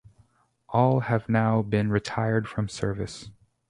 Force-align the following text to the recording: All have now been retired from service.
All 0.69 1.01
have 1.01 1.29
now 1.29 1.61
been 1.61 1.91
retired 1.91 2.47
from 2.47 2.67
service. 2.67 3.29